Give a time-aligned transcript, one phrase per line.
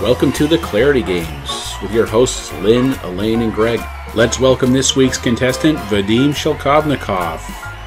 [0.00, 3.80] Welcome to the Clarity Games with your hosts Lynn, Elaine, and Greg.
[4.14, 7.40] Let's welcome this week's contestant, Vadim Shelkovnikov.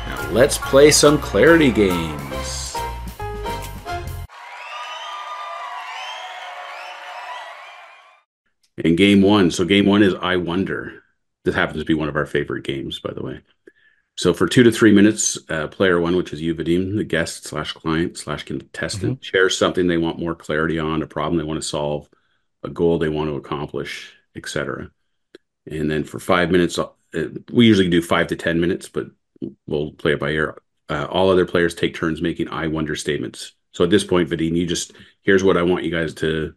[0.07, 2.75] Now let's play some Clarity Games.
[8.79, 11.03] In game one, so game one is I Wonder.
[11.45, 13.39] This happens to be one of our favorite games, by the way.
[14.21, 17.45] So for two to three minutes, uh, player one, which is you, Vadim, the guest
[17.45, 19.23] slash client slash contestant, mm-hmm.
[19.23, 22.07] shares something they want more clarity on, a problem they want to solve,
[22.61, 24.91] a goal they want to accomplish, etc.
[25.65, 26.89] And then for five minutes, uh,
[27.51, 29.07] we usually do five to ten minutes, but
[29.65, 30.61] we'll play it by ear.
[30.87, 33.53] Uh, all other players take turns making "I wonder" statements.
[33.71, 34.93] So at this point, Vadim, you just
[35.23, 36.53] here's what I want you guys to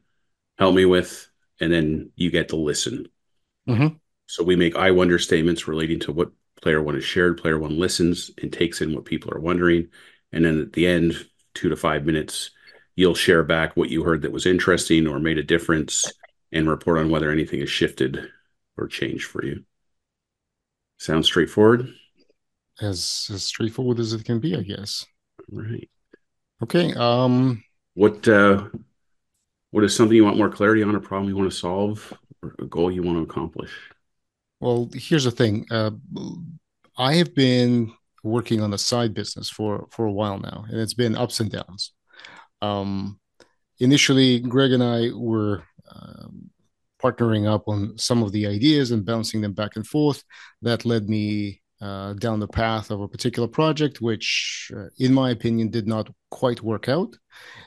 [0.59, 3.09] help me with, and then you get to listen.
[3.67, 3.97] Mm-hmm.
[4.27, 6.31] So we make "I wonder" statements relating to what
[6.65, 7.37] Player one is shared.
[7.37, 9.89] Player one listens and takes in what people are wondering.
[10.33, 11.15] And then at the end,
[11.53, 12.53] two to five minutes,
[12.97, 16.11] you'll share back what you heard that was interesting or made a difference
[16.53, 18.31] and report on whether anything has shifted
[18.79, 19.63] or changed for you.
[20.97, 21.93] Sounds straightforward?
[22.81, 25.05] As, as straightforward as it can be, I guess.
[25.53, 25.91] Right.
[26.63, 26.95] Okay.
[26.95, 28.71] Um what uh
[29.71, 32.11] what is something you want more clarity on, a problem you want to solve,
[32.43, 33.71] or a goal you want to accomplish?
[34.65, 35.67] Well, here's the thing.
[35.71, 35.91] Uh,
[36.97, 40.95] I have been working on a side business for for a while now, and it's
[40.95, 41.93] been ups and downs.
[42.63, 43.21] Um,
[43.79, 46.49] initially, Greg and I were um,
[46.99, 50.25] partnering up on some of the ideas and bouncing them back and forth.
[50.63, 55.29] That led me uh, down the path of a particular project, which, uh, in my
[55.29, 57.19] opinion, did not quite work out,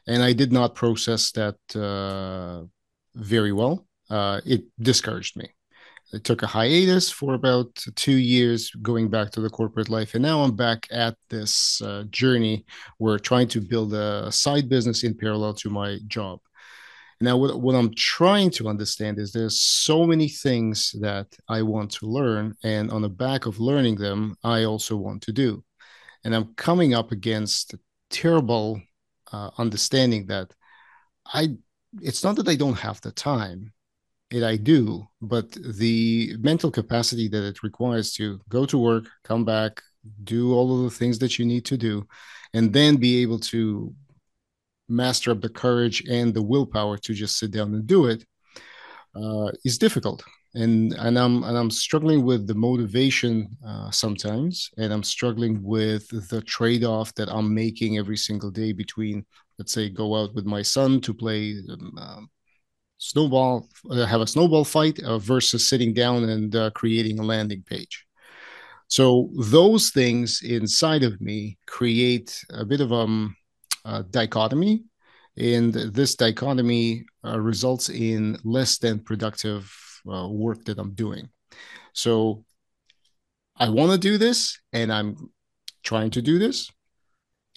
[0.08, 2.66] and I did not process that uh,
[3.14, 3.86] very well.
[4.09, 5.52] Uh, it discouraged me.
[6.13, 10.23] I took a hiatus for about two years, going back to the corporate life, and
[10.23, 12.66] now I'm back at this uh, journey
[12.97, 16.39] where trying to build a side business in parallel to my job.
[17.19, 21.91] Now, what, what I'm trying to understand is there's so many things that I want
[21.94, 25.63] to learn, and on the back of learning them, I also want to do.
[26.24, 27.79] And I'm coming up against a
[28.09, 28.81] terrible
[29.34, 30.53] uh, understanding that
[31.25, 31.57] I.
[32.01, 33.74] It's not that I don't have the time
[34.29, 39.45] it I do, but the mental capacity that it requires to go to work, come
[39.45, 39.81] back,
[40.23, 42.07] do all of the things that you need to do,
[42.53, 43.93] and then be able to
[44.89, 48.25] master up the courage and the willpower to just sit down and do it
[49.15, 50.23] uh, is difficult.
[50.53, 56.07] And and I'm and I'm struggling with the motivation uh, sometimes, and I'm struggling with
[56.29, 59.25] the trade off that I'm making every single day between,
[59.59, 61.57] let's say, go out with my son to play
[61.99, 62.29] um,
[62.97, 67.63] snowball uh, have a snowball fight uh, versus sitting down and uh, creating a landing
[67.63, 68.06] page.
[68.88, 73.36] So those things inside of me create a bit of um,
[73.86, 74.84] a dichotomy.
[75.38, 79.72] And this dichotomy uh, results in less than productive
[80.12, 81.30] uh, work that i'm doing.
[81.94, 82.44] So
[83.59, 85.16] i want to do this and i'm
[85.84, 86.69] trying to do this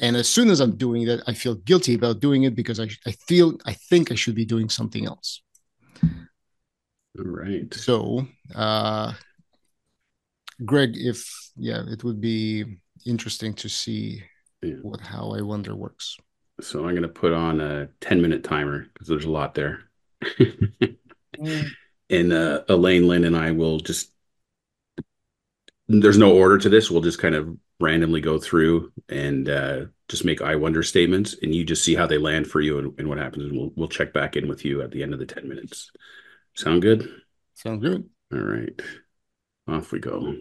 [0.01, 2.89] and as soon as i'm doing that i feel guilty about doing it because i,
[3.07, 5.43] I feel i think i should be doing something else.
[7.19, 7.73] All right.
[7.75, 9.13] So uh
[10.65, 11.25] greg if
[11.57, 12.65] yeah it would be
[13.07, 14.23] interesting to see
[14.63, 14.75] yeah.
[14.83, 16.17] what how i wonder works.
[16.61, 19.85] So i'm going to put on a 10 minute timer because there's a lot there.
[22.11, 24.11] And uh elaine lynn and i will just
[25.91, 26.91] there's no order to this.
[26.91, 31.55] We'll just kind of randomly go through and uh, just make I wonder statements, and
[31.55, 33.89] you just see how they land for you and, and, what happens, and we'll we'll
[33.89, 35.91] check back in with you at the end of the ten minutes.
[36.55, 37.09] Sound good?
[37.55, 38.09] Sound good.
[38.33, 38.81] All right,
[39.69, 40.37] off we go.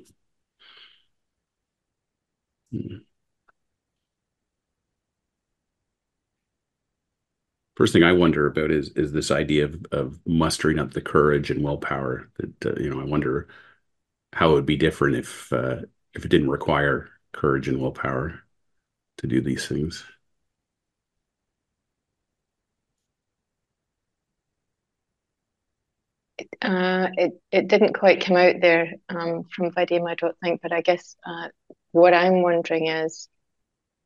[2.72, 2.98] Hmm.
[7.76, 11.50] First thing I wonder about is is this idea of of mustering up the courage
[11.50, 12.30] and willpower.
[12.38, 13.48] That uh, you know, I wonder
[14.34, 15.78] how it would be different if uh,
[16.14, 18.42] if it didn't require courage and willpower
[19.18, 20.06] to do these things.
[26.62, 30.62] Uh, it it didn't quite come out there um, from Vadim, I don't think.
[30.62, 31.50] But I guess uh,
[31.92, 33.28] what I'm wondering is,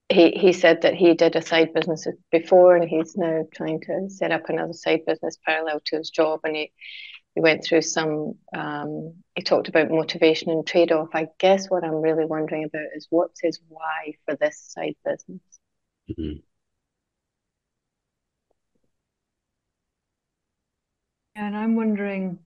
[0.10, 4.10] he he said that he did a side business before, and he's now trying to
[4.10, 6.72] set up another side business parallel to his job, and he
[7.36, 12.02] he went through some um, he talked about motivation and trade-off i guess what i'm
[12.02, 15.42] really wondering about is what's his why for this side business
[16.10, 16.40] mm-hmm.
[21.36, 22.40] and i'm wondering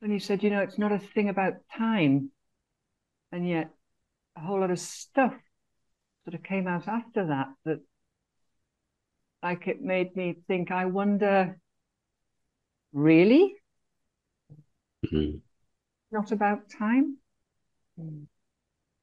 [0.00, 2.30] when you said you know it's not a thing about time
[3.32, 3.70] and yet
[4.36, 5.34] a whole lot of stuff
[6.24, 7.80] sort of came out after that that
[9.42, 11.56] like it made me think, I wonder,
[12.92, 13.54] really?
[15.06, 15.40] Mhm.
[16.10, 17.18] Not about time?
[18.00, 18.26] Mm.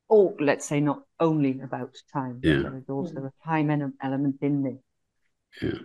[0.07, 2.39] Or let's say not only about time.
[2.43, 2.61] Yeah.
[2.63, 4.77] There is also a time ele- element in this.
[5.61, 5.79] Yeah.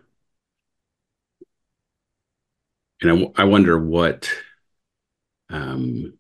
[3.01, 4.29] And I, w- I wonder what
[5.51, 6.19] um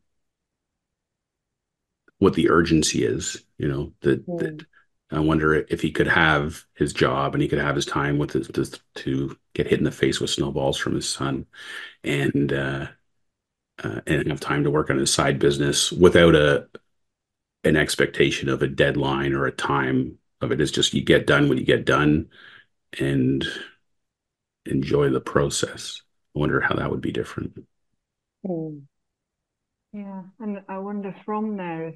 [2.19, 4.39] what the urgency is, you know, that Mm.
[4.39, 4.67] that
[5.11, 8.33] I wonder if he could have his job and he could have his time with
[8.33, 11.47] his to, to get hit in the face with snowballs from his son
[12.05, 12.87] and uh,
[13.83, 16.69] uh and have time to work on his side business without a
[17.65, 20.61] an expectation of a deadline or a time of it.
[20.61, 22.29] It's just you get done when you get done
[22.99, 23.45] and
[24.67, 26.03] enjoy the process.
[26.35, 27.65] I wonder how that would be different.
[28.47, 28.83] Mm.
[29.93, 30.23] Yeah.
[30.39, 31.95] And I wonder from there if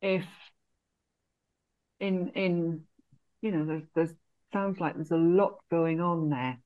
[0.00, 0.24] if
[2.00, 2.84] in in
[3.40, 4.14] you know there's there's
[4.52, 6.58] sounds like there's a lot going on there.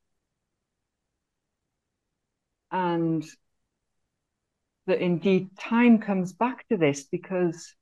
[2.70, 3.25] And
[4.87, 7.75] that indeed time comes back to this because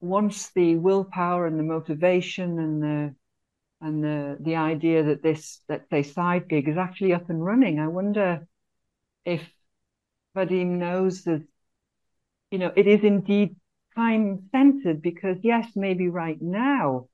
[0.00, 3.14] once the willpower and the motivation and the
[3.80, 7.78] and the the idea that this that say side gig is actually up and running
[7.78, 8.46] i wonder
[9.24, 9.48] if
[10.36, 11.42] Vadim knows that
[12.52, 13.56] you know, it is indeed
[13.96, 17.08] time centered because yes, maybe right now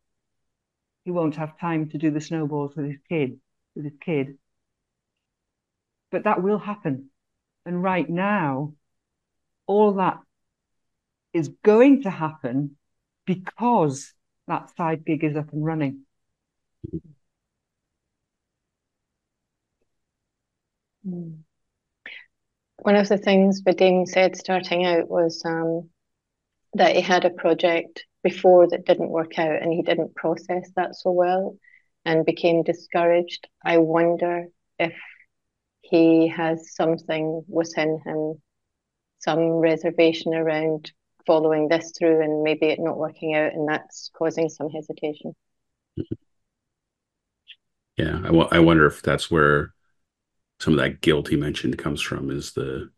[1.04, 3.38] he won't have time to do the snowballs with his kid,
[3.76, 4.36] with his kid.
[6.10, 7.10] But that will happen.
[7.64, 8.74] And right now,
[9.66, 10.18] all that
[11.32, 12.76] is going to happen
[13.24, 14.12] because
[14.48, 16.04] that side gig is up and running.
[21.04, 21.47] Mm.
[22.78, 25.90] One of the things Vadim said starting out was um,
[26.74, 30.94] that he had a project before that didn't work out and he didn't process that
[30.94, 31.56] so well
[32.04, 33.48] and became discouraged.
[33.64, 34.46] I wonder
[34.78, 34.94] if
[35.82, 38.40] he has something within him,
[39.18, 40.92] some reservation around
[41.26, 45.34] following this through and maybe it not working out and that's causing some hesitation.
[47.96, 49.74] Yeah, I, w- I wonder if that's where
[50.60, 52.90] some of that guilt he mentioned comes from is the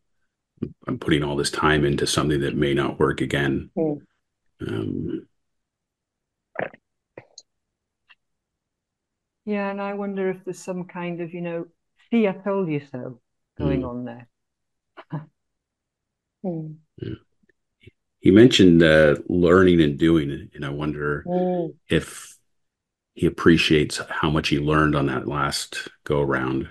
[0.86, 3.70] I'm putting all this time into something that may not work again.
[3.76, 3.94] Hmm.
[4.66, 5.26] Um,
[9.44, 11.66] Yeah, and I wonder if there's some kind of, you know,
[12.10, 13.20] see, I told you so
[13.58, 13.84] going Mm.
[13.84, 14.28] on there.
[16.44, 16.80] Mm.
[18.20, 21.72] he mentioned uh, learning and doing it, and I wonder Mm.
[21.88, 22.36] if
[23.14, 26.70] he appreciates how much he learned on that last go around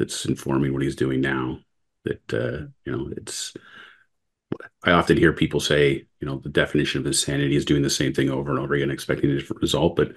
[0.00, 1.58] that's informing what he's doing now
[2.04, 3.54] that uh you know it's
[4.84, 8.12] i often hear people say you know the definition of insanity is doing the same
[8.12, 10.12] thing over and over again expecting a different result but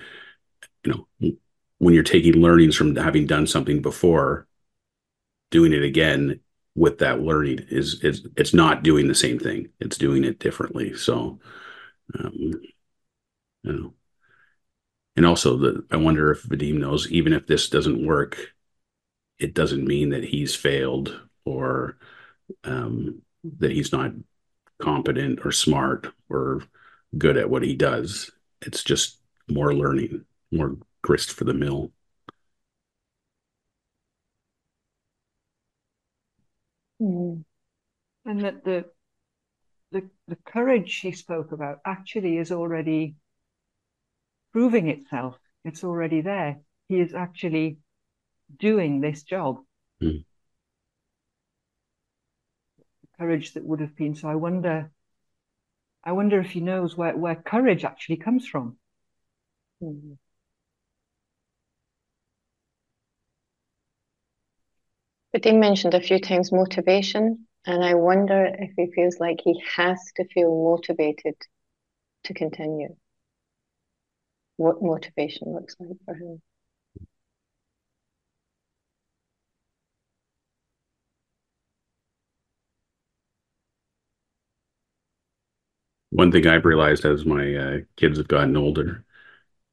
[0.84, 1.32] you know
[1.80, 4.48] when you're taking learnings from having done something before
[5.52, 6.40] doing it again
[6.76, 9.70] with that learning is is it's not doing the same thing.
[9.80, 10.96] It's doing it differently.
[10.96, 11.40] So
[12.18, 12.74] um you
[13.64, 13.94] know.
[15.16, 18.54] And also the I wonder if Vadim knows even if this doesn't work,
[19.40, 21.98] it doesn't mean that he's failed or
[22.64, 23.22] um,
[23.60, 24.12] that he's not
[24.80, 26.64] competent or smart or
[27.18, 28.32] good at what he does.
[28.62, 29.20] It's just
[29.50, 31.92] more learning, more grist for the mill.
[37.02, 37.44] Mm.
[38.26, 38.86] And that the
[39.92, 43.16] the the courage she spoke about actually is already
[44.54, 45.38] proving itself.
[45.66, 46.62] It's already there.
[46.88, 47.78] He is actually
[48.58, 49.60] doing this job.
[50.02, 50.26] Mm.
[53.18, 54.16] Courage that would have been.
[54.16, 54.92] So I wonder
[56.04, 58.78] I wonder if he knows where, where courage actually comes from.
[59.82, 60.18] Mm.
[65.32, 69.64] But he mentioned a few times motivation, and I wonder if he feels like he
[69.76, 71.36] has to feel motivated
[72.26, 72.96] to continue.
[74.58, 76.42] What motivation looks like for him.
[86.14, 89.04] One thing I've realized as my uh, kids have gotten older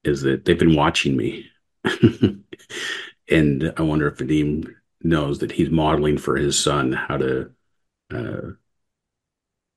[0.04, 1.47] is that they've been watching me.
[3.28, 7.50] and I wonder if Vadim knows that he's modeling for his son how to
[8.11, 8.40] uh,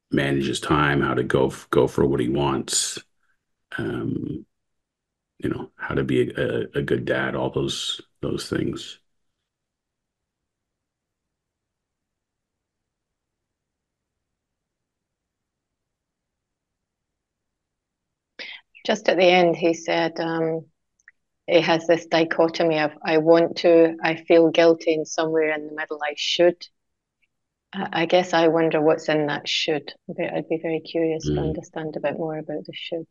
[0.09, 2.97] manage his time, how to go go for what he wants,
[3.77, 4.45] um,
[5.39, 8.99] you know, how to be a, a good dad, all those those things.
[18.83, 20.65] Just at the end, he said um,
[21.47, 25.75] he has this dichotomy of I want to, I feel guilty, and somewhere in the
[25.75, 26.65] middle, I should.
[27.75, 29.93] I guess I wonder what's in that should.
[30.09, 31.35] I'd be very curious mm.
[31.35, 33.07] to understand a bit more about the should.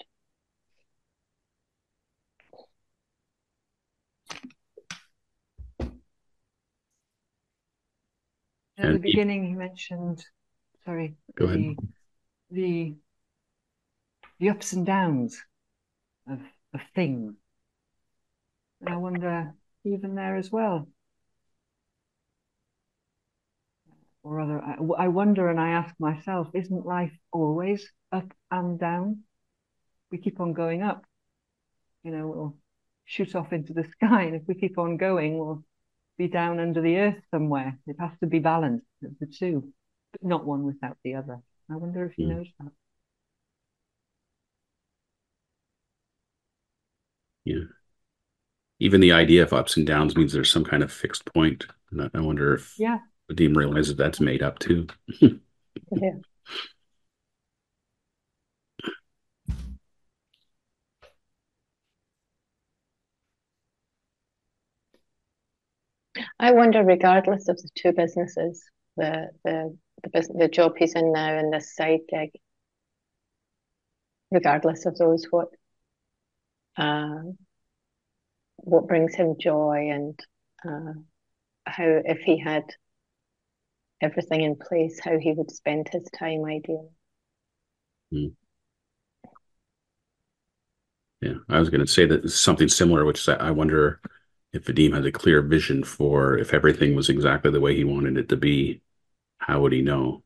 [8.79, 10.25] At the beginning, he mentioned,
[10.85, 11.77] sorry, go ahead.
[12.51, 12.95] The,
[14.39, 15.43] the ups and downs
[16.29, 16.41] of
[16.75, 17.35] of things.
[18.81, 20.89] And I wonder, even there as well,
[24.23, 29.23] or rather, I, I wonder and I ask myself, isn't life always up and down?
[30.11, 31.05] We keep on going up,
[32.03, 32.57] you know, we'll
[33.05, 35.65] shoot off into the sky, and if we keep on going, we'll
[36.19, 37.79] be down under the earth somewhere.
[37.87, 39.73] It has to be balanced, the two,
[40.13, 41.41] but not one without the other.
[41.71, 42.37] I wonder if he mm.
[42.37, 42.73] knows that.
[47.45, 47.65] Yeah.
[48.79, 51.67] Even the idea of ups and downs means there's some kind of fixed point.
[52.15, 52.99] I wonder if yeah.
[53.31, 54.87] Vadim realizes that's made up too.
[55.21, 55.31] yeah.
[66.39, 68.65] I wonder, regardless of the two businesses,
[68.97, 72.31] the the the business, the job he's in now, and this side gig,
[74.31, 75.49] regardless of those, what
[76.77, 77.23] uh,
[78.57, 80.19] what brings him joy, and
[80.65, 80.93] uh,
[81.67, 82.65] how, if he had
[84.01, 86.89] everything in place, how he would spend his time, ideally.
[88.13, 88.33] Mm.
[91.21, 94.01] Yeah, I was going to say that something similar, which I wonder
[94.53, 98.19] if Vadim has a clear vision for if everything was exactly the way he wanted
[98.19, 98.83] it to be,
[99.39, 100.25] how would he know?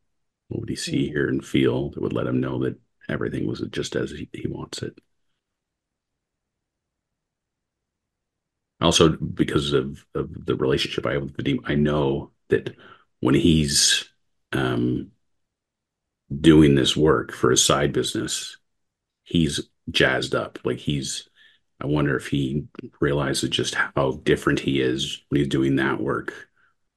[0.49, 3.61] What would he see, hear, and feel that would let him know that everything was
[3.71, 4.99] just as he, he wants it?
[8.81, 12.77] Also, because of, of the relationship I have with Vadim, I know that
[13.21, 14.05] when he's
[14.53, 15.11] um,
[16.41, 18.59] doing this work for his side business,
[19.25, 20.59] he's jazzed up.
[20.65, 21.29] Like he's
[21.81, 22.65] I wonder if he
[23.01, 26.49] realizes just how different he is when he's doing that work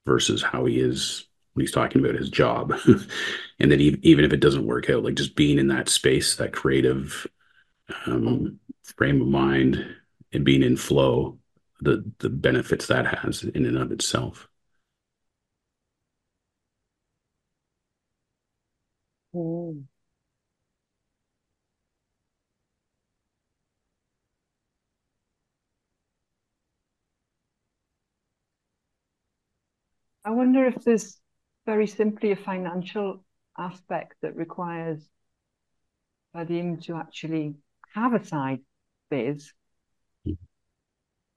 [0.06, 2.74] versus how he is when he's talking about his job.
[3.60, 6.54] and that even if it doesn't work out, like just being in that space, that
[6.54, 7.28] creative
[8.06, 9.86] um, frame of mind
[10.32, 11.39] and being in flow,
[11.82, 14.48] the the benefits that has in and of itself.
[19.34, 19.88] Mm.
[30.26, 31.20] I wonder if there's
[31.66, 33.24] very simply a financial
[33.58, 35.10] aspect that requires
[36.36, 37.56] Vadim to actually
[37.94, 38.62] have a side
[39.10, 39.52] biz.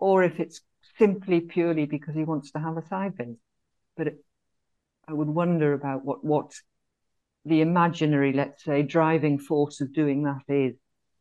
[0.02, 0.60] Or if it's
[0.98, 3.36] simply purely because he wants to have a side biz.
[3.96, 4.16] But it,
[5.06, 6.52] I would wonder about what what
[7.44, 10.74] the imaginary, let's say, driving force of doing that is,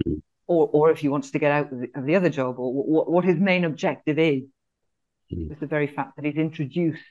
[0.04, 0.18] mm-hmm.
[0.48, 2.74] or or if he wants to get out of the, of the other job, or
[2.74, 4.44] what, what his main objective is,
[5.32, 5.50] mm.
[5.50, 7.04] with the very fact that he's introduced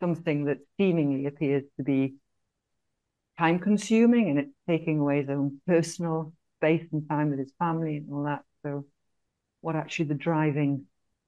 [0.00, 2.14] something that seemingly appears to be
[3.38, 7.98] time consuming and it's taking away his own personal space and time with his family
[7.98, 8.42] and all that.
[8.64, 8.84] So,
[9.60, 10.86] what actually the driving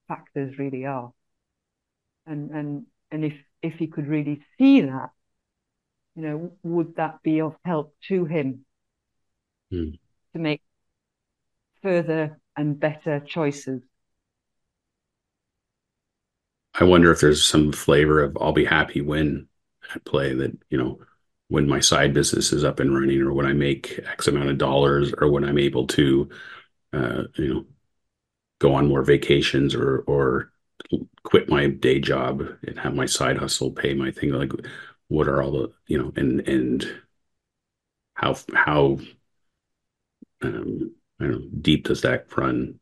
[0.08, 1.12] factors really are.
[2.26, 5.10] And and and if if he could really see that,
[6.14, 8.64] you know, would that be of help to him
[9.72, 9.98] mm.
[10.32, 10.62] to make
[11.82, 13.82] further and better choices
[16.74, 19.48] I wonder if there's some flavor of I'll be happy when
[19.94, 21.00] at play that, you know,
[21.48, 24.58] when my side business is up and running or when I make X amount of
[24.58, 26.28] dollars or when I'm able to,
[26.92, 27.64] uh, you know,
[28.60, 30.52] go on more vacations or, or
[31.24, 34.30] quit my day job and have my side hustle pay my thing.
[34.30, 34.52] Like,
[35.08, 37.00] what are all the, you know, and, and
[38.14, 38.98] how, how,
[40.42, 42.78] um, I don't know, deep does that run?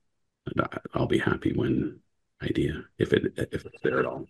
[0.95, 2.01] I'll be happy when
[2.43, 4.27] idea if it if it's there at all.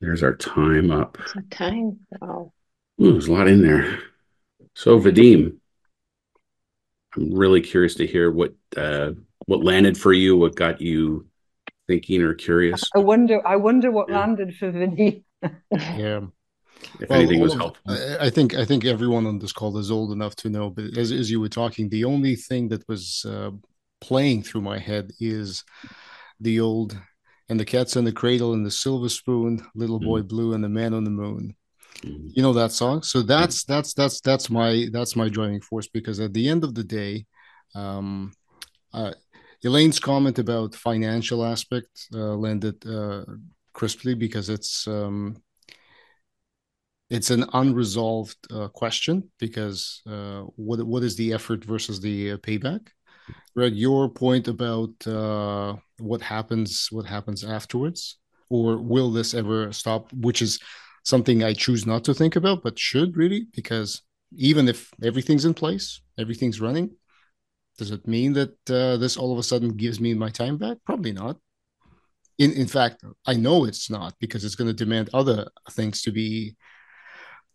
[0.00, 1.18] There's our time up.
[1.50, 2.00] time.
[2.20, 2.52] Wow.
[3.00, 3.98] Ooh, there's a lot in there.
[4.74, 5.58] So Vadim,
[7.16, 9.12] I'm really curious to hear what uh,
[9.46, 11.26] what landed for you, what got you
[11.86, 12.82] thinking or curious.
[12.94, 13.46] I wonder.
[13.46, 14.20] I wonder what yeah.
[14.20, 15.24] landed for Vadim.
[15.70, 16.20] yeah.
[17.00, 20.12] If well, anything was helpful, I think I think everyone on this call is old
[20.12, 20.68] enough to know.
[20.70, 23.50] But as as you were talking, the only thing that was uh,
[24.00, 25.64] playing through my head is
[26.38, 26.98] the old
[27.48, 30.28] and the cat's in the cradle and the silver spoon little boy mm.
[30.28, 31.56] blue and the man on the moon
[32.02, 32.30] mm.
[32.34, 36.20] you know that song so that's that's that's that's my that's my driving force because
[36.20, 37.24] at the end of the day
[37.74, 38.32] Um,
[38.92, 39.12] uh,
[39.64, 43.24] Elaine's comment about financial aspect uh, landed uh,
[43.72, 45.36] crisply because it's um,
[47.08, 52.36] it's an unresolved uh, question because uh, what what is the effort versus the uh,
[52.38, 52.88] payback?
[53.54, 58.18] Greg, your point about uh, what happens what happens afterwards,
[58.50, 60.12] or will this ever stop?
[60.12, 60.58] Which is
[61.04, 64.02] something I choose not to think about, but should really because
[64.36, 66.90] even if everything's in place, everything's running,
[67.78, 70.78] does it mean that uh, this all of a sudden gives me my time back?
[70.84, 71.38] Probably not.
[72.38, 76.12] In in fact, I know it's not because it's going to demand other things to
[76.12, 76.56] be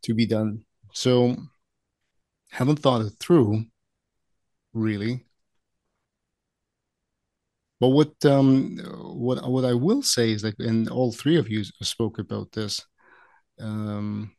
[0.04, 0.64] to be done.
[0.94, 1.36] So
[2.52, 3.66] haven't thought it through
[4.74, 5.26] really.
[7.80, 11.64] But what um what what I will say is that, and all three of you
[11.82, 12.86] spoke about this.
[13.60, 14.36] Um,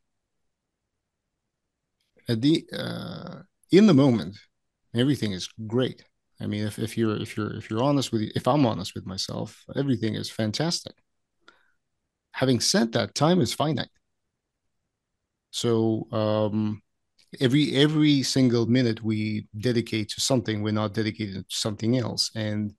[2.29, 4.37] at the uh, in the moment,
[4.95, 6.05] everything is great.
[6.41, 9.07] I mean, if, if you're if you're if you're honest with if I'm honest with
[9.07, 10.95] myself, everything is fantastic.
[12.33, 13.91] Having said that, time is finite.
[15.51, 16.83] So um,
[17.41, 22.31] every every single minute we dedicate to something, we're not dedicated to something else.
[22.35, 22.75] And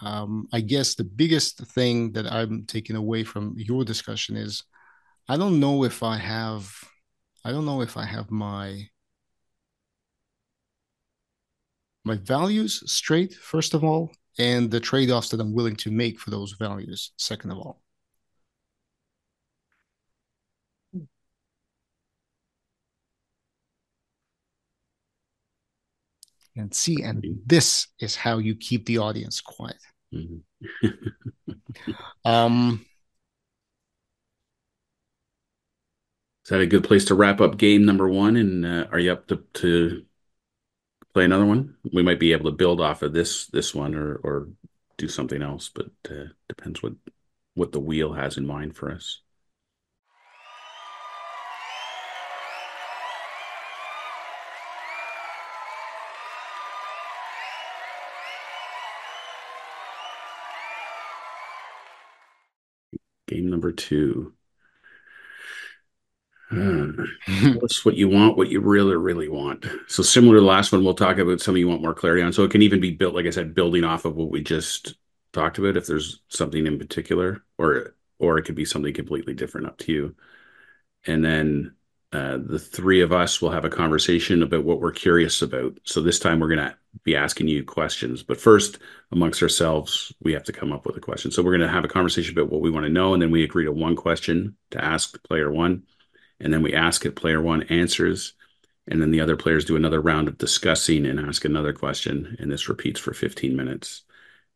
[0.00, 4.62] um, I guess the biggest thing that I'm taking away from your discussion is
[5.28, 6.72] I don't know if I have
[7.44, 8.88] I don't know if I have my
[12.08, 16.30] my values straight first of all and the trade-offs that I'm willing to make for
[16.30, 17.82] those values second of all.
[26.56, 29.76] and see and this is how you keep the audience quiet
[30.12, 30.88] mm-hmm.
[32.24, 32.84] um
[36.44, 39.12] is that a good place to wrap up game number one and uh, are you
[39.12, 40.02] up to, to
[41.14, 44.16] play another one we might be able to build off of this this one or
[44.16, 44.48] or
[44.96, 46.94] do something else but uh, depends what
[47.54, 49.20] what the wheel has in mind for us
[63.28, 64.32] Game number two.
[66.50, 66.92] Uh,
[67.26, 69.66] tell what you want, what you really, really want.
[69.86, 72.32] So similar to the last one, we'll talk about something you want more clarity on.
[72.32, 74.94] So it can even be built, like I said, building off of what we just
[75.32, 75.76] talked about.
[75.76, 79.92] If there's something in particular, or or it could be something completely different, up to
[79.92, 80.16] you.
[81.06, 81.74] And then
[82.12, 85.78] uh, the three of us will have a conversation about what we're curious about.
[85.84, 88.22] So this time we're going to be asking you questions.
[88.22, 88.78] But first,
[89.12, 91.30] amongst ourselves, we have to come up with a question.
[91.30, 93.12] So we're going to have a conversation about what we want to know.
[93.12, 95.82] And then we agree to one question to ask player one.
[96.40, 98.34] And then we ask it, player one answers.
[98.86, 102.36] And then the other players do another round of discussing and ask another question.
[102.38, 104.02] And this repeats for 15 minutes.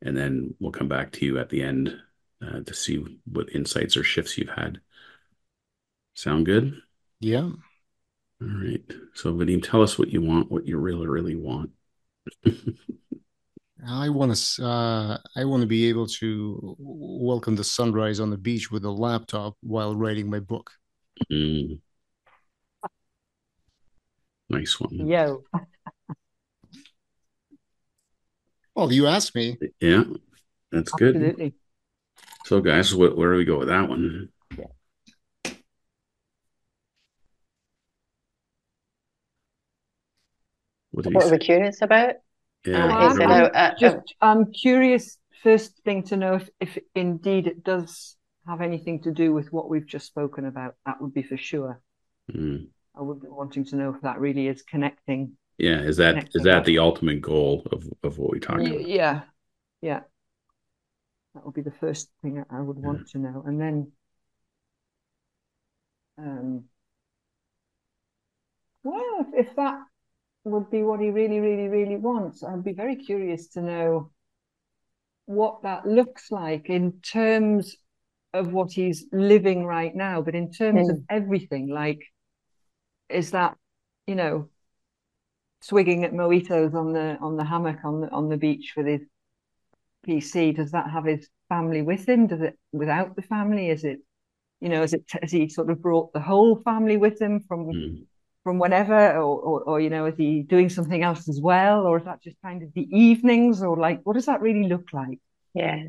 [0.00, 1.96] And then we'll come back to you at the end
[2.40, 4.80] uh, to see what insights or shifts you've had.
[6.14, 6.80] Sound good?
[7.20, 7.50] Yeah.
[8.40, 8.82] All right.
[9.14, 11.70] So, Vadim, tell us what you want, what you really, really want.
[13.86, 14.64] I want to.
[14.64, 18.90] Uh, I want to be able to welcome the sunrise on the beach with a
[18.90, 20.70] laptop while writing my book.
[21.30, 21.78] Mm.
[24.48, 25.06] Nice one.
[25.06, 25.44] Yo.
[28.74, 29.58] well, you asked me.
[29.80, 30.04] Yeah,
[30.70, 31.16] that's good.
[31.16, 31.54] Absolutely.
[32.44, 34.28] So, guys, what, where do we go with that one?
[40.92, 42.16] What, what are we curious about?
[42.66, 45.18] Yeah, uh, I'm, I'm, uh, just, I'm curious.
[45.42, 49.68] First thing to know if, if indeed it does have anything to do with what
[49.68, 50.74] we've just spoken about.
[50.86, 51.80] That would be for sure.
[52.32, 52.68] Mm.
[52.96, 55.36] I would be wanting to know if that really is connecting.
[55.58, 58.86] Yeah, is that is that the ultimate goal of of what we talked about?
[58.88, 59.22] Yeah,
[59.80, 60.00] yeah.
[61.34, 63.12] That would be the first thing I would want yeah.
[63.12, 63.92] to know, and then,
[66.18, 66.64] um,
[68.82, 69.80] well, if, if that
[70.44, 72.42] would be what he really, really, really wants.
[72.42, 74.10] I'd be very curious to know
[75.26, 77.76] what that looks like in terms
[78.34, 80.92] of what he's living right now, but in terms mm.
[80.92, 82.02] of everything, like,
[83.08, 83.56] is that,
[84.06, 84.48] you know,
[85.60, 89.02] swigging at mojitos on the on the hammock on the on the beach with his
[90.06, 90.56] PC?
[90.56, 92.26] Does that have his family with him?
[92.26, 93.68] Does it without the family?
[93.68, 94.00] Is it,
[94.60, 97.66] you know, is it has he sort of brought the whole family with him from
[97.66, 98.06] mm
[98.42, 101.98] from whenever or, or, or, you know is he doing something else as well or
[101.98, 105.20] is that just kind of the evenings or like what does that really look like
[105.54, 105.84] yeah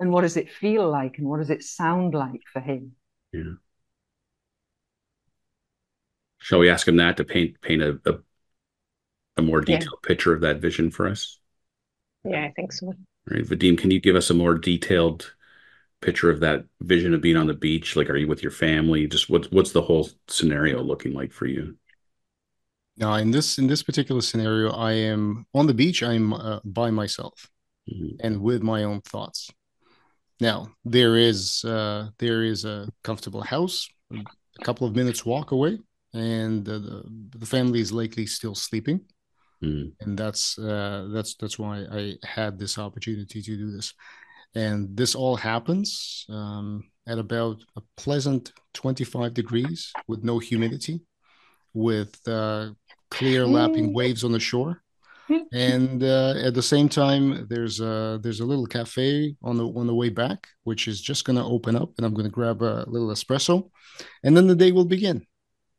[0.00, 2.92] and what does it feel like and what does it sound like for him
[3.32, 3.54] yeah
[6.38, 8.14] shall we ask him that to paint paint a, a
[9.40, 10.08] a more detailed yeah.
[10.08, 11.38] picture of that vision for us?
[12.24, 12.86] Yeah, I think so.
[12.86, 12.94] All
[13.28, 15.34] right, Vadim, can you give us a more detailed
[16.00, 17.96] picture of that vision of being on the beach?
[17.96, 19.06] Like, are you with your family?
[19.06, 21.76] Just what's what's the whole scenario looking like for you?
[22.96, 26.02] Now, in this in this particular scenario, I am on the beach.
[26.02, 27.50] I'm uh, by myself
[27.90, 28.16] mm-hmm.
[28.20, 29.50] and with my own thoughts.
[30.40, 35.78] Now, there is uh, there is a comfortable house, a couple of minutes walk away,
[36.14, 37.02] and uh, the,
[37.38, 39.02] the family is likely still sleeping.
[39.62, 39.92] Mm.
[40.00, 43.92] And that's uh, that's that's why I had this opportunity to do this.
[44.54, 51.02] And this all happens um, at about a pleasant 25 degrees with no humidity,
[51.74, 52.70] with uh,
[53.10, 54.82] clear lapping waves on the shore.
[55.52, 59.86] And uh, at the same time, there's a there's a little cafe on the on
[59.86, 62.62] the way back, which is just going to open up, and I'm going to grab
[62.62, 63.70] a little espresso,
[64.22, 65.26] and then the day will begin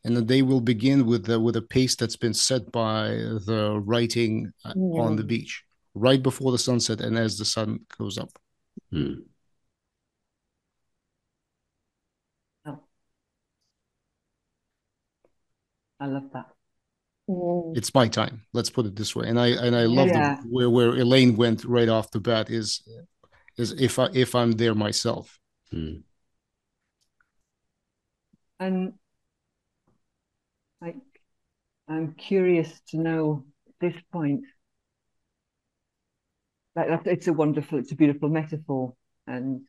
[0.03, 3.09] and the day will begin with the, with a pace that's been set by
[3.45, 8.17] the writing uh, on the beach right before the sunset and as the sun goes
[8.17, 8.29] up.
[8.93, 9.23] Mm.
[12.65, 12.79] Oh.
[15.99, 16.47] I love that.
[17.31, 17.77] Mm.
[17.77, 18.41] It's my time.
[18.53, 19.27] Let's put it this way.
[19.27, 20.37] And I and I love yeah.
[20.41, 22.83] the, where where Elaine went right off the bat is
[23.57, 25.39] is if I if I'm there myself.
[25.73, 26.03] Mm.
[28.59, 28.93] And
[30.81, 30.97] like,
[31.87, 33.45] I'm curious to know
[33.79, 34.41] this point.
[36.75, 38.95] Like, it's a wonderful, it's a beautiful metaphor.
[39.27, 39.61] And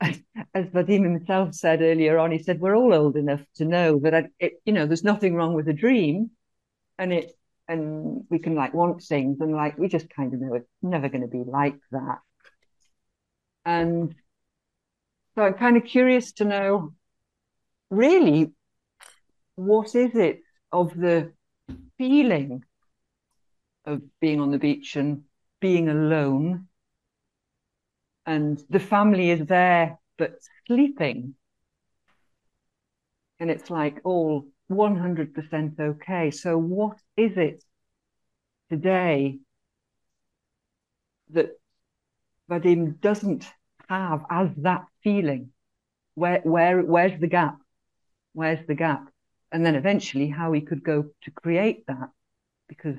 [0.00, 0.20] as,
[0.54, 4.14] as Vadim himself said earlier on, he said, we're all old enough to know that,
[4.14, 6.30] I, it, you know, there's nothing wrong with a dream.
[6.98, 7.32] And it,
[7.68, 11.08] and we can like want things and like, we just kind of know it's never
[11.08, 12.18] going to be like that.
[13.64, 14.14] And
[15.34, 16.94] so I'm kind of curious to know
[17.90, 18.52] really
[19.54, 20.40] what is it
[20.72, 21.32] of the
[21.96, 22.64] feeling
[23.84, 25.22] of being on the beach and
[25.60, 26.68] being alone
[28.26, 31.34] and the family is there but sleeping
[33.40, 36.30] and it's like all 100% okay.
[36.30, 37.64] So what is it
[38.70, 39.38] today
[41.30, 41.58] that
[42.50, 43.46] vadim doesn't
[43.88, 45.50] have as that feeling?
[46.14, 47.58] Where where where's the gap?
[48.32, 49.08] Where's the gap?
[49.52, 52.10] And then eventually how he could go to create that
[52.68, 52.98] because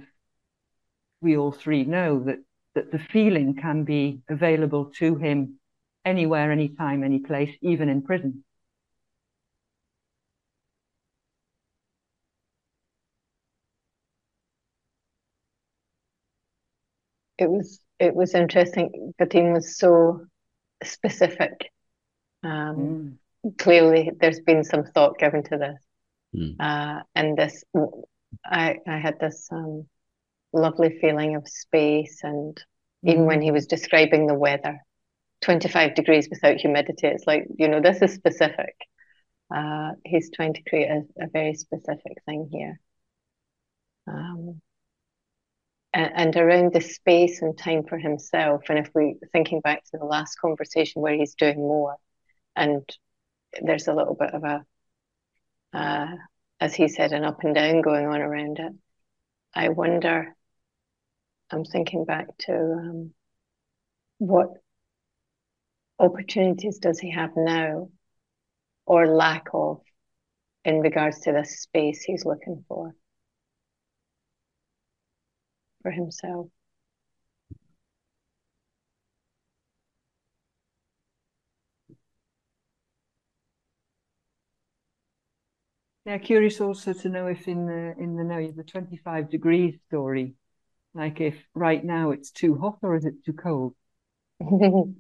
[1.22, 2.40] we all three know that
[2.76, 5.60] that the feeling can be available to him
[6.06, 8.44] anywhere anytime any place even in prison
[17.40, 20.26] it was it was interesting Vadim was so
[20.84, 21.72] specific
[22.44, 23.58] um, mm.
[23.58, 25.80] clearly there's been some thought given to this
[26.36, 26.56] Mm.
[26.60, 27.64] Uh, and this,
[28.46, 29.88] I, I had this um,
[30.54, 32.20] lovely feeling of space.
[32.24, 32.56] And
[33.06, 33.12] mm.
[33.12, 34.80] even when he was describing the weather,
[35.42, 38.76] 25 degrees without humidity, it's like, you know, this is specific.
[39.54, 42.80] Uh, he's trying to create a, a very specific thing here.
[44.08, 44.62] Um,
[45.94, 48.64] and, around the space and time for himself.
[48.70, 51.96] And if we thinking back to the last conversation where he's doing more,
[52.56, 52.88] and
[53.62, 54.66] there's a little bit of a
[55.74, 56.08] uh,
[56.60, 58.74] as he said, an up and down going on around it.
[59.54, 60.36] I wonder,
[61.52, 63.14] I'm thinking back to um,
[64.18, 64.50] what
[65.98, 67.90] opportunities does he have now
[68.86, 69.82] or lack of
[70.66, 72.94] in regards to this space he's looking for
[75.82, 76.48] for himself.
[86.06, 90.34] Yeah, curious also to know if in the in the now the 25 degrees story,
[90.94, 93.76] like if right now it's too hot or is it too cold?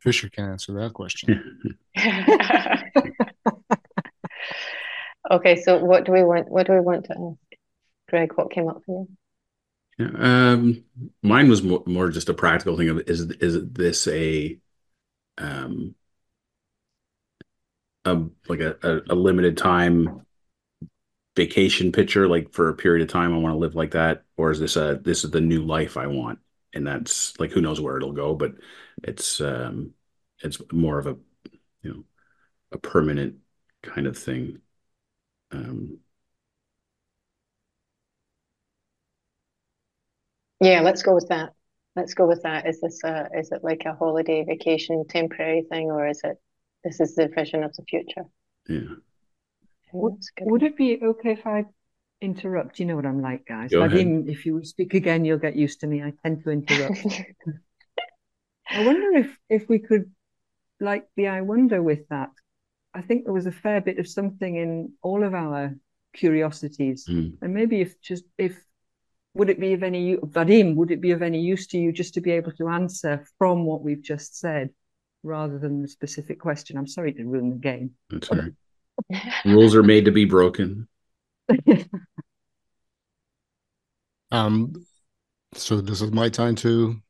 [0.00, 1.78] Fisher can answer that question.
[5.30, 6.50] okay, so what do we want?
[6.50, 7.45] What do we want to ask,
[8.08, 8.32] Greg?
[8.34, 9.08] What came up for you?
[9.98, 10.84] Yeah, um,
[11.22, 14.58] mine was more, more just a practical thing of is is this a
[15.38, 15.94] um
[18.04, 20.24] a like a, a, a limited time
[21.34, 24.50] vacation picture like for a period of time i want to live like that or
[24.50, 26.38] is this a this is the new life i want
[26.72, 28.52] and that's like who knows where it'll go but
[29.02, 29.92] it's um
[30.42, 31.16] it's more of a
[31.82, 32.04] you know
[32.72, 33.36] a permanent
[33.82, 34.60] kind of thing
[35.52, 35.98] um
[40.60, 41.50] yeah let's go with that
[41.94, 45.90] let's go with that is this a is it like a holiday vacation temporary thing
[45.90, 46.36] or is it
[46.84, 48.22] this is the vision of the future.
[48.68, 48.94] Yeah.
[49.92, 51.64] Would, would it be okay if I
[52.20, 52.78] interrupt.
[52.78, 53.70] You know what I'm like, guys.
[53.70, 54.28] Go Vadim, ahead.
[54.28, 56.02] if you speak again, you'll get used to me.
[56.02, 57.04] I tend to interrupt.
[58.70, 60.10] I wonder if if we could,
[60.80, 62.30] like the I wonder with that.
[62.94, 65.74] I think there was a fair bit of something in all of our
[66.14, 67.36] curiosities, Mm.
[67.42, 68.58] and maybe if just if
[69.36, 72.14] would it be of any Vadim, would it be of any use to you just
[72.14, 74.70] to be able to answer from what we've just said,
[75.22, 76.76] rather than the specific question?
[76.76, 77.92] I'm sorry to ruin the game.
[78.10, 79.32] That's all right.
[79.44, 80.88] Rules are made to be broken.
[84.32, 84.72] Um,
[85.54, 87.00] so this is my time to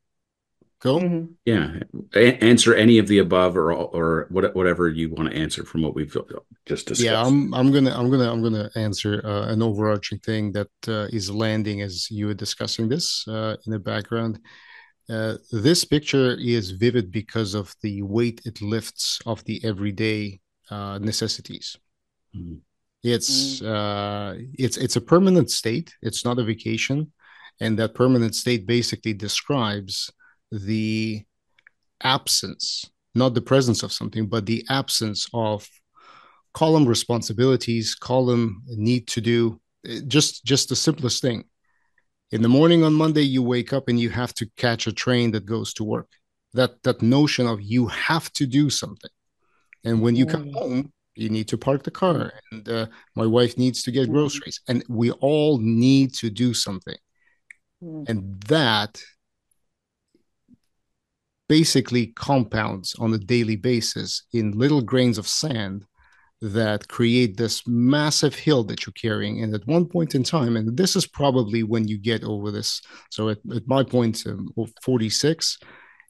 [0.80, 0.98] go.
[0.98, 1.34] Mhm.
[1.44, 1.80] Yeah.
[2.14, 5.82] A- answer any of the above or or what, whatever you want to answer from
[5.82, 6.16] what we've
[6.66, 7.00] just discussed.
[7.00, 11.06] Yeah, I'm I'm gonna I'm gonna I'm gonna answer uh, an overarching thing that uh,
[11.10, 14.38] is landing as you were discussing this uh, in the background.
[15.08, 20.98] Uh, this picture is vivid because of the weight it lifts of the everyday uh,
[20.98, 21.76] necessities.
[22.34, 22.60] Mhm.
[23.02, 25.94] It's uh, it's it's a permanent state.
[26.02, 27.12] It's not a vacation,
[27.60, 30.10] and that permanent state basically describes
[30.50, 31.24] the
[32.02, 35.68] absence, not the presence of something, but the absence of
[36.54, 39.60] column responsibilities, column need to do.
[39.88, 41.44] Uh, Just just the simplest thing.
[42.32, 45.30] In the morning on Monday, you wake up and you have to catch a train
[45.32, 46.08] that goes to work.
[46.54, 49.10] That that notion of you have to do something,
[49.84, 50.54] and when you come Mm.
[50.54, 54.12] home, you need to park the car, and uh, my wife needs to get Mm.
[54.12, 56.98] groceries, and we all need to do something,
[57.82, 58.08] Mm.
[58.08, 59.02] and that
[61.48, 65.84] basically compounds on a daily basis in little grains of sand
[66.42, 69.42] that create this massive hill that you're carrying.
[69.42, 72.82] And at one point in time, and this is probably when you get over this.
[73.10, 75.58] So at, at my point, um, of 46,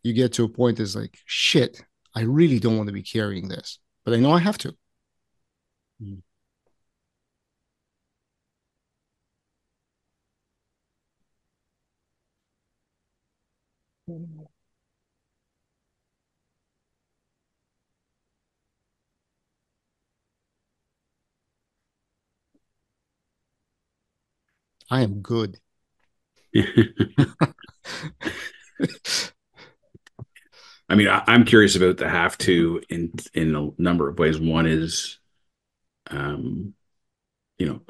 [0.03, 1.81] you get to a point is like, shit,
[2.15, 4.75] I really don't want to be carrying this, but I know I have to.
[24.91, 25.59] I am good.
[30.89, 34.39] I mean, I, I'm curious about the have to in in a number of ways.
[34.39, 35.19] One is,
[36.11, 36.75] um,
[37.59, 37.81] you know,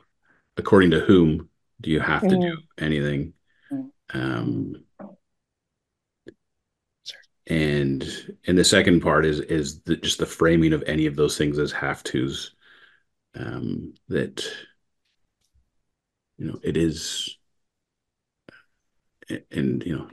[0.56, 3.35] according to whom do you have to do anything?
[3.70, 3.90] Mm.
[4.14, 4.85] Um,
[7.46, 11.37] and and the second part is is the, just the framing of any of those
[11.37, 12.52] things as have tos.
[13.35, 14.48] Um, that
[16.38, 17.37] you know, it is,
[19.51, 20.09] and you know,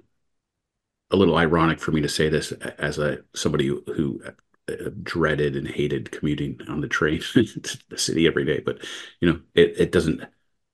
[1.11, 4.21] a little ironic for me to say this as a somebody who, who
[4.69, 8.83] uh, dreaded and hated commuting on the train to the city every day, but
[9.21, 10.23] you know, it it doesn't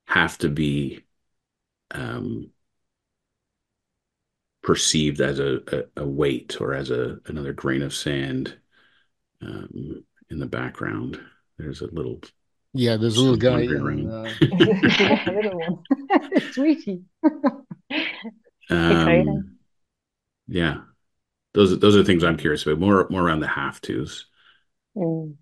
[0.07, 1.03] have to be
[1.91, 2.51] um,
[4.61, 5.59] perceived as a,
[5.97, 8.57] a, a weight or as a another grain of sand
[9.41, 11.19] um, in the background.
[11.57, 12.21] There's a little
[12.73, 13.61] Yeah, there's a little guy.
[13.61, 16.41] In, uh, yeah, little one.
[16.51, 17.03] Sweetie.
[18.69, 19.57] Um,
[20.47, 20.81] yeah.
[21.53, 22.79] Those those are things I'm curious about.
[22.79, 24.25] More more around the have tos.
[24.95, 25.35] Mm.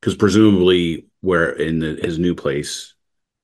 [0.00, 2.94] because presumably where in the, his new place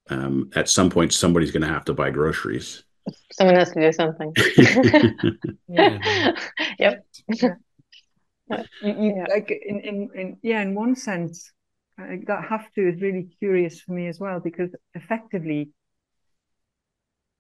[0.09, 2.85] um, at some point somebody's going to have to buy groceries
[3.33, 4.33] Someone has to do something.
[5.69, 6.33] Yeah.
[6.79, 7.05] yep.
[7.29, 7.49] You,
[8.83, 9.25] you, Yeah.
[9.29, 11.53] like in, in, in yeah, in one sense,
[11.99, 15.71] that have to is really curious for me as well because effectively,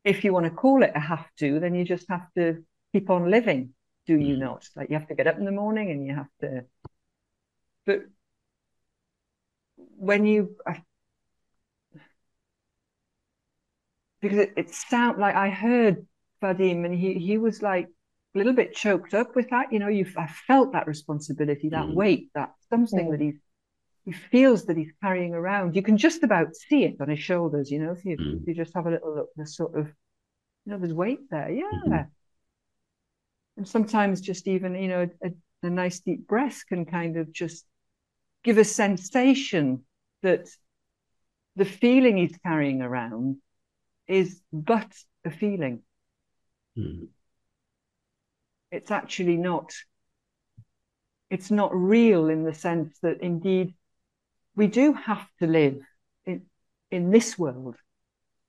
[0.04, 3.10] if you want to call it a have to, then you just have to keep
[3.10, 3.74] on living,
[4.06, 4.38] do you Mhm.
[4.38, 4.68] not?
[4.76, 6.64] Like you have to get up in the morning and you have to.
[7.86, 8.04] But
[9.98, 10.82] when you, I,
[14.20, 16.06] because it, it sound like I heard
[16.42, 17.86] Vadim and he he was like
[18.34, 19.72] a little bit choked up with that.
[19.72, 21.94] You know, you I felt that responsibility, that Mm.
[21.94, 23.12] weight, that something Mm.
[23.12, 23.40] that he's
[24.04, 25.76] he feels that he's carrying around.
[25.76, 27.70] You can just about see it on his shoulders.
[27.70, 28.38] You know, if you Mm.
[28.40, 29.86] if you just have a little look, there's sort of
[30.66, 31.50] you know, there's weight there.
[31.50, 31.64] Yeah.
[31.88, 32.10] Mhm.
[33.56, 35.30] And sometimes just even, you know, a,
[35.62, 37.64] a nice deep breath can kind of just
[38.44, 39.84] give a sensation
[40.22, 40.48] that
[41.56, 43.38] the feeling he's carrying around
[44.08, 44.92] is but
[45.24, 45.82] a feeling.
[46.76, 47.08] Mhm.
[48.70, 49.72] It's actually not,
[51.30, 53.74] it's not real in the sense that indeed
[54.56, 55.78] we do have to live
[56.24, 56.42] in,
[56.90, 57.76] in this world,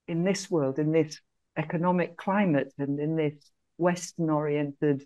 [0.07, 1.19] in this world, in this
[1.57, 3.33] economic climate and in this
[3.77, 5.03] Western oriented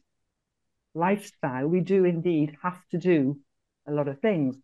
[0.93, 3.39] lifestyle, we do indeed have to do
[3.87, 4.55] a lot of things.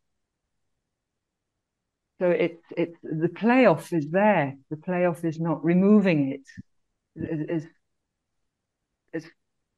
[2.20, 4.56] so it's it's the playoff is there.
[4.70, 7.50] The playoff is not removing it.
[7.50, 7.64] As,
[9.14, 9.26] as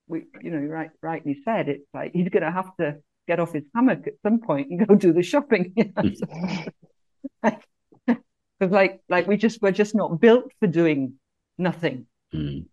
[0.07, 3.53] we you know right rightly said, it's like he's going to have to get off
[3.53, 5.73] his hammock at some point and go do the shopping.
[8.59, 11.13] Because like like we just we're just not built for doing
[11.59, 12.07] nothing.
[12.33, 12.65] Mm.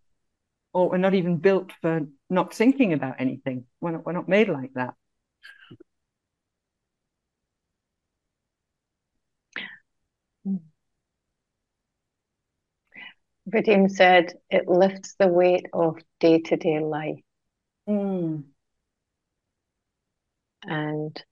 [0.73, 3.67] Or we're not even built for not thinking about anything.
[3.81, 4.95] We're not, we're not made like that.
[13.49, 17.21] Vadim said it lifts the weight of day to day life.
[17.89, 18.45] Mm.
[20.67, 21.23] And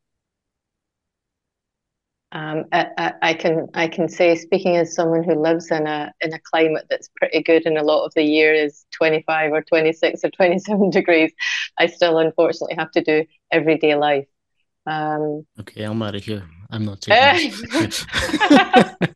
[2.33, 6.33] um, I, I, can I can say, speaking as someone who lives in a in
[6.33, 10.25] a climate that's pretty good, and a lot of the year is 25 or 26
[10.25, 11.31] or 27 degrees,
[11.79, 14.27] I still unfortunately have to do everyday life.
[14.87, 16.42] Um, okay, I'm out of here.
[16.71, 17.53] I'm not taking.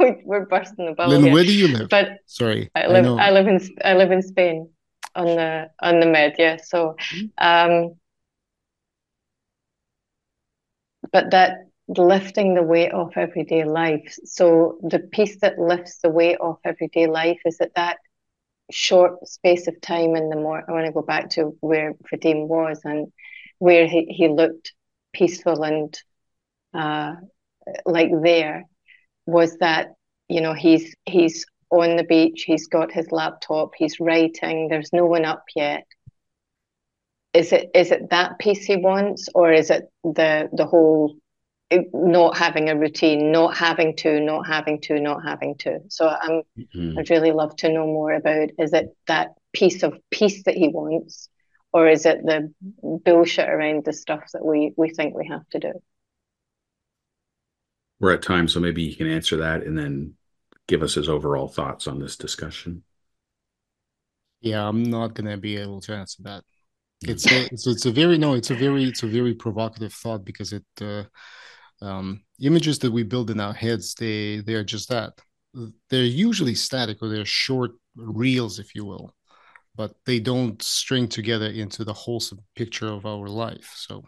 [0.00, 1.12] we, are bursting the bubble.
[1.12, 1.32] Lynn, here.
[1.32, 1.88] where do you live?
[1.90, 3.06] But sorry, I live.
[3.06, 3.60] I, I, live in.
[3.84, 4.68] I live in Spain,
[5.14, 6.34] on the on the Med.
[6.38, 6.56] Yeah.
[6.56, 7.26] So, mm-hmm.
[7.38, 7.94] um,
[11.14, 14.18] but that lifting the weight off everyday life.
[14.24, 17.98] So the piece that lifts the weight off everyday life is that that
[18.72, 20.66] short space of time in the morning.
[20.68, 23.12] I want to go back to where Vadim was and
[23.60, 24.72] where he, he looked
[25.12, 25.96] peaceful and
[26.74, 27.14] uh,
[27.86, 28.64] like there
[29.24, 29.92] was that
[30.28, 35.06] you know he's he's on the beach he's got his laptop he's writing there's no
[35.06, 35.86] one up yet
[37.34, 41.16] is it is it that piece he wants or is it the the whole
[41.92, 46.42] not having a routine not having to not having to not having to so i'm
[46.58, 46.98] mm-hmm.
[46.98, 50.68] i'd really love to know more about is it that piece of peace that he
[50.68, 51.28] wants
[51.72, 52.52] or is it the
[53.04, 55.72] bullshit around the stuff that we we think we have to do
[58.00, 60.14] we're at time, so maybe he can answer that and then
[60.66, 62.82] give us his overall thoughts on this discussion.
[64.40, 66.44] Yeah, I'm not gonna be able to answer that.
[67.02, 70.24] It's a, it's, it's a very no, it's a very it's a very provocative thought
[70.24, 71.04] because it uh,
[71.82, 75.12] um, images that we build in our heads they they are just that.
[75.90, 79.14] They're usually static or they're short reels, if you will,
[79.76, 83.72] but they don't string together into the wholesome picture of our life.
[83.76, 84.02] So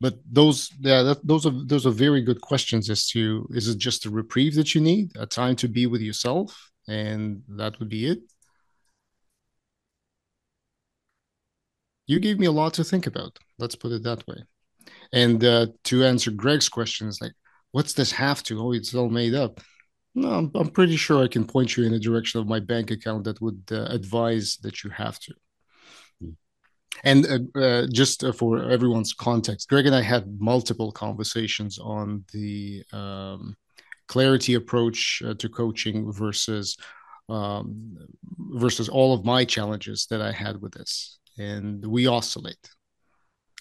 [0.00, 3.78] but those yeah that, those are those are very good questions as to is it
[3.78, 7.88] just a reprieve that you need a time to be with yourself and that would
[7.88, 8.20] be it
[12.10, 13.38] you gave me a lot to think about.
[13.58, 14.38] Let's put it that way.
[15.12, 17.32] And uh, to answer greg's questions like
[17.70, 18.60] what's this have to?
[18.60, 19.60] Oh it's all made up.
[20.14, 22.90] No I'm, I'm pretty sure i can point you in the direction of my bank
[22.90, 25.34] account that would uh, advise that you have to.
[27.04, 32.24] And uh, uh, just uh, for everyone's context, Greg and I had multiple conversations on
[32.32, 33.56] the um,
[34.08, 36.76] clarity approach uh, to coaching versus
[37.28, 37.96] um,
[38.64, 42.68] versus all of my challenges that I had with this, and we oscillate.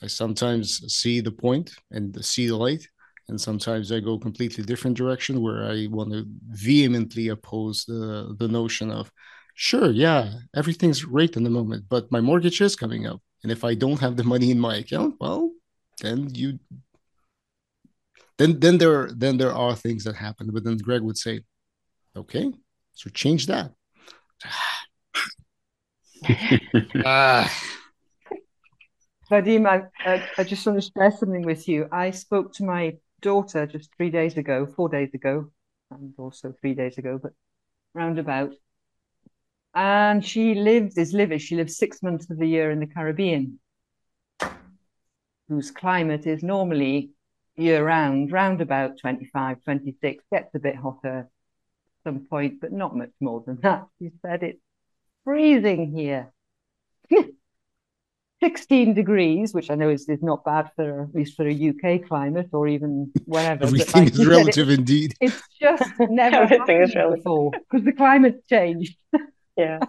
[0.01, 2.88] I sometimes see the point and see the light,
[3.27, 8.47] and sometimes I go completely different direction where I want to vehemently oppose the the
[8.47, 9.12] notion of
[9.60, 13.21] sure, yeah, everything's great in the moment, but my mortgage is coming up.
[13.43, 15.51] And if I don't have the money in my account, well,
[16.01, 16.60] then you
[18.38, 20.49] then then there then there are things that happen.
[20.51, 21.41] But then Greg would say,
[22.15, 22.51] okay,
[22.93, 23.71] so change that.
[24.45, 24.79] Ah,
[27.05, 27.51] ah.
[29.32, 31.88] Vadim, I, I, I just want to share something with you.
[31.91, 35.51] I spoke to my daughter just three days ago, four days ago,
[35.91, 37.34] and also three days ago, but
[37.93, 38.53] roundabout
[39.73, 43.60] and she lives is living she lives six months of the year in the caribbean
[45.47, 47.12] whose climate is normally
[47.55, 51.29] year round round about 25 26 gets a bit hotter at
[52.03, 54.62] some point but not much more than that she said it's
[55.23, 56.32] freezing here
[58.41, 62.07] 16 degrees, which I know is, is not bad for at least for a UK
[62.07, 63.65] climate or even whatever.
[63.65, 65.13] Everything like, is relative it, indeed.
[65.20, 68.95] It's just never Everything is relative before because the climate changed.
[69.57, 69.80] Yeah.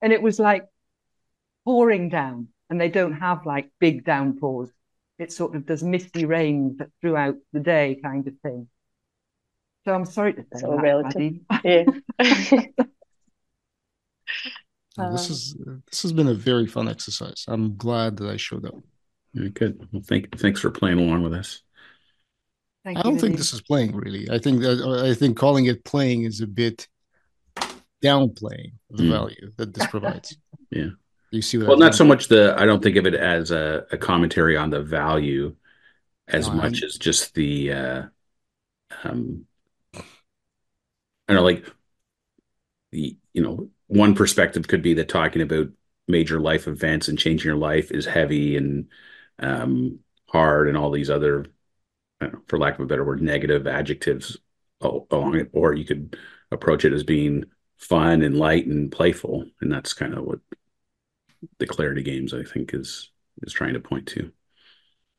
[0.00, 0.64] and it was like
[1.64, 4.70] pouring down, and they don't have like big downpours.
[5.18, 8.68] It sort of does misty rain throughout the day, kind of thing.
[9.84, 11.32] So I'm sorry to say so that, relative.
[11.64, 12.84] Yeah.
[14.96, 15.56] This is
[15.90, 17.44] this has been a very fun exercise.
[17.48, 18.74] I'm glad that I showed up.
[19.34, 19.86] Very good.
[19.92, 21.62] Well, thank thanks for playing along with us.
[22.84, 24.30] Thank I don't think this is playing really.
[24.30, 26.88] I think that I think calling it playing is a bit
[28.02, 29.10] downplaying the mm.
[29.10, 30.36] value that this provides.
[30.70, 30.88] yeah.
[31.30, 32.54] You see well, not so much the.
[32.56, 35.54] I don't think of it as a, a commentary on the value
[36.26, 38.02] as no, much I'm, as just the uh,
[39.04, 39.44] um,
[39.94, 40.02] I
[41.28, 41.66] don't know, like
[42.92, 45.68] the you know, one perspective could be that talking about
[46.06, 48.88] major life events and changing your life is heavy and
[49.38, 51.46] um, hard and all these other,
[52.20, 54.38] know, for lack of a better word, negative adjectives
[54.80, 55.50] along it.
[55.52, 56.16] Or you could
[56.50, 57.44] approach it as being
[57.76, 60.40] fun and light and playful, and that's kind of what
[61.58, 63.10] the clarity games I think is
[63.42, 64.32] is trying to point to.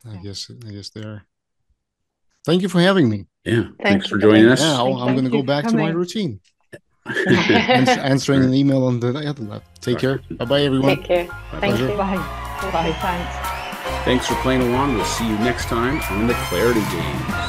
[0.10, 1.26] I guess I guess they are.
[2.46, 3.26] Thank you for having me.
[3.44, 4.62] Yeah, Thank thanks for joining us.
[4.62, 6.40] Yeah, I'm going to go back to my routine.
[8.00, 9.64] answering an email on the other lab.
[9.82, 10.22] Take care.
[10.32, 10.96] Bye bye, everyone.
[10.98, 11.28] Take care.
[11.28, 11.90] My Thank pleasure.
[11.92, 11.98] you.
[11.98, 12.18] Bye.
[12.72, 12.94] Bye.
[13.02, 14.06] Thanks.
[14.06, 14.96] Thanks for playing along.
[14.96, 17.49] We'll see you next time on the Clarity Games.